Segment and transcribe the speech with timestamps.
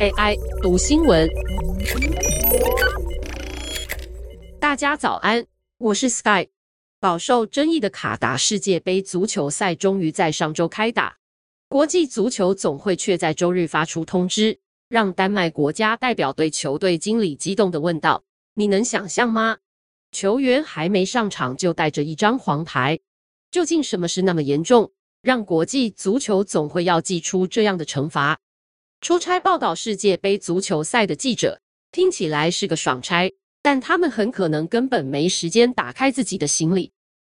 [0.00, 1.28] AI 读新闻，
[4.58, 5.46] 大家早安，
[5.78, 6.48] 我是 Sky。
[7.00, 11.18] 饱受争议的卡达世界杯足球赛终于在上周开打，
[11.68, 14.58] 国际足球总会却在周日发出通知，
[14.88, 18.24] 让丹麦国家代表队球队经理激动地问道
[18.54, 19.58] ：“你能想象吗？
[20.10, 22.98] 球员还没上场就带着一张黄牌，
[23.50, 24.90] 究竟什么事那么严重，
[25.28, 28.38] 让国际足球总会要祭出这样的惩罚？”
[29.02, 31.60] 出差报道世界杯足球赛的记者
[31.92, 33.30] 听起来是个爽差。
[33.60, 36.92] 但他们很可能根本没时间打开自己的行李，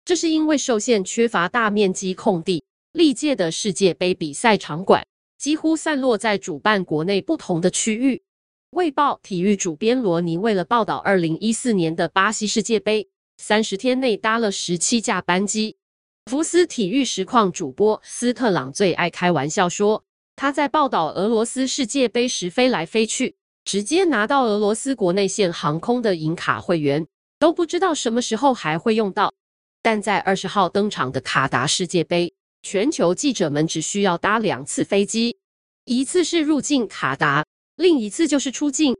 [0.04, 5.04] 这是因为受限缺乏大面积空地，历届的世界杯比赛场馆
[5.38, 8.22] 几乎散落在主办国内不同的区域。
[8.70, 15.78] 卫报体育主编罗尼为了报道2014年的巴西世界杯，三十天内搭了十七架班机。
[16.26, 20.04] 福斯体育实况主播斯特朗最爱开玩笑说，
[20.36, 23.36] 他在报道俄罗斯世界杯时飞来飞去。
[23.62, 27.06] 直接拿到俄罗斯国内线航空的银卡会员，
[27.38, 29.34] 都不知道什么时候还会用到。
[29.82, 35.38] 但在二十号登场的卡达世界杯，全球记者们只需要搭两次飞机，
[35.84, 37.44] 一次是入境卡达，
[37.76, 38.96] 另一次就是出境。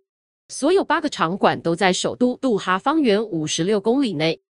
[0.49, 4.41] 所有八个场馆都在首都杜哈方圆五十六公里内。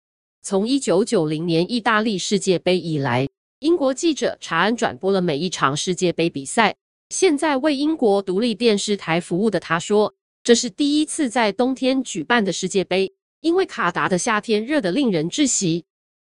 [0.43, 6.75] 从一九九零年意大利世界杯以来，英国记者查恩转播了每一场世界杯比赛。
[7.11, 15.85] 现在为英国独立电视台服务的他说：“这是第一次在冬天举办的世界杯，因为卡达的夏天热得令人窒息。”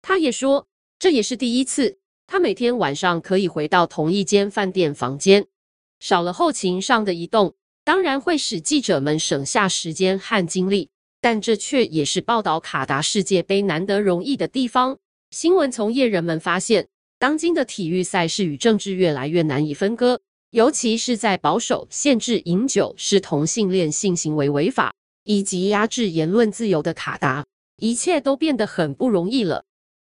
[0.03, 0.67] 他也说
[0.99, 5.47] ：“这也是第一次，他每天晚上可以回到同一间饭店房间，
[5.99, 10.89] 少了后勤上的移动，当然会使记者们省下时间和精力，
[11.25, 14.99] 但这却也是报道卡达世界杯难得容易的地方。”
[15.35, 20.21] 新闻从业人们发现，当今的体育赛事与政治越来越难以分割。
[20.51, 27.43] 尤其是在保守限制饮酒、是同性恋性行为违法，以及压制言论自由的卡达，
[27.77, 29.65] 一切都变得很不容易了。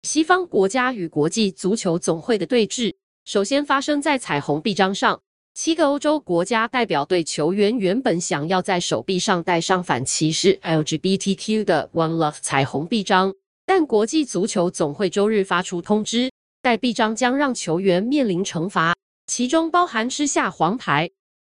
[0.04, 2.94] 西方国家与国际足球总会的对峙，
[3.26, 5.20] 首先发生在彩虹臂章上。
[5.54, 13.34] 七个欧洲国家代表队球员原本想要在手臂上戴上反歧视 LGBTQ 的 One Love 彩虹臂章，
[13.66, 18.94] 但国际足球总会周日发出通知，戴臂章将让球员面临惩罚。
[19.26, 21.10] 其中包含吃下黄牌。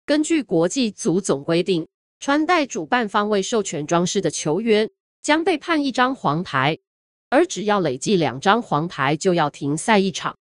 [0.06, 1.88] 根据国际足总规定，
[2.19, 4.91] 穿戴主办方未授权装饰的球员
[5.24, 6.78] 将被判一张黄牌，
[7.31, 10.38] 而只要累计两张黄牌，就要停赛一场。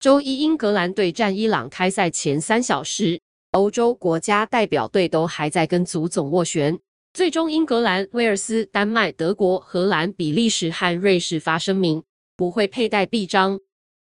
[0.00, 3.20] 周一，英格兰对战伊朗开赛前三小时，
[3.50, 6.78] 欧洲国家代表队都还在跟足总斡旋。
[7.12, 12.04] 最终，英格兰、威尔斯、丹麦、德国、荷兰、比利时和瑞士发声明，
[12.36, 13.58] 不会佩戴臂章。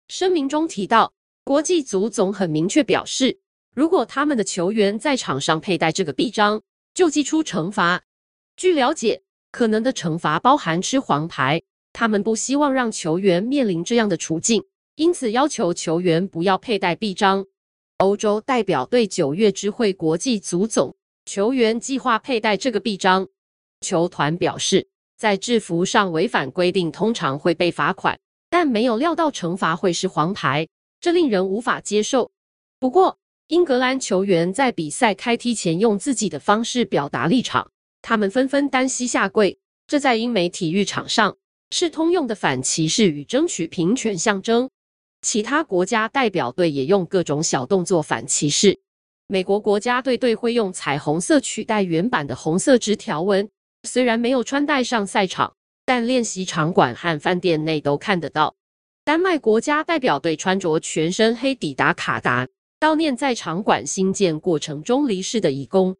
[0.07, 1.13] 声明中提到。
[1.45, 3.37] 国际足总很明确表示，
[3.75, 6.61] 如果他们的球员在场上佩戴这个臂章，
[6.93, 8.01] 就祭出惩罚。
[8.55, 9.21] 据了解，
[9.51, 11.61] 可能的惩罚包含吃黄牌。
[11.91, 14.63] 他们不希望让球员面临这样的处境，
[14.95, 17.47] 因此要求球员不要佩戴臂章。
[17.97, 20.95] 欧洲代表队九月知会国际足总，
[21.25, 23.27] 球员计划佩戴这个臂章。
[23.81, 24.87] 球团表示，
[25.17, 28.19] 在制服上违反规定通常会被罚款，
[28.51, 30.67] 但没有料到惩罚会是黄牌。
[31.01, 32.31] 这令人无法接受。
[32.79, 33.17] 不过，
[33.47, 37.71] 英格兰球员在比赛开踢前用自己的方式表达立场，
[38.03, 41.35] 他们纷纷单膝下跪，这在英美体育场上
[41.71, 44.69] 是通用的反歧视与争取平权象征。
[45.23, 48.77] 其他国家代表队也用各种小动作反歧视。
[49.27, 53.49] 美国国家队队会用彩虹色取代原版的红色直条纹，
[53.83, 58.55] 虽然没有穿戴上赛场，但练习场馆和饭店内都看得到。
[59.05, 62.47] 丹麦国家代表队穿着全身黑抵达卡达，
[62.79, 65.95] 悼念在场馆兴建过程中离世的义工。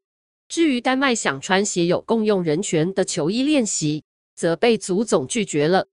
[0.50, 4.04] 至于丹麦想穿写有共用人权的球衣练习，
[4.36, 5.88] 则被足总拒绝了。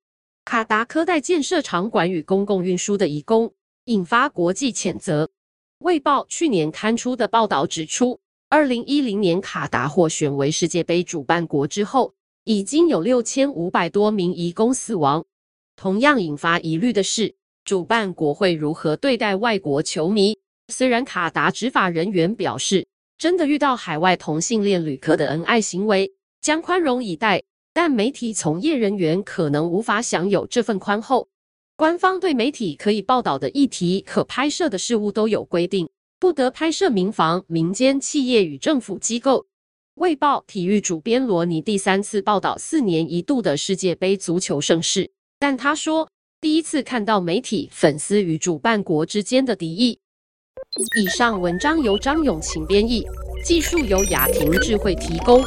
[0.44, 3.52] 卡达苛待建设场馆与公共运输的移工，
[3.84, 5.30] 引发国际谴责。
[5.78, 12.14] 卫报去年刊出的报道指出，二零一零年卡达获选为世界杯主办国之后，
[12.44, 15.24] 已经有六千五百多名移工死亡。
[15.76, 20.38] 同样引发疑虑的是，主办国会如何对待外国球迷？
[20.68, 22.86] 虽然卡达执法人员表示，
[23.16, 31.28] 真的遇到海外同性恋旅客的恩爱行为，将宽容以待，但媒体从业人员可能无法享有这份宽厚。
[31.76, 35.88] 官方对媒体可以报道的议题、可拍摄的事物都有规定，
[36.18, 39.46] 不得拍摄民房、民间企业与政府机构。
[39.94, 45.10] 卫报体育主编罗尼第三次报道四年一度的世界杯足球盛事。
[45.38, 46.08] 但他说，
[46.40, 49.98] 第一次看到媒体、粉丝与主办国之间的敌意。
[50.98, 53.06] 以上文章由张永晴编译，
[53.44, 55.42] 技术由雅婷智慧提供。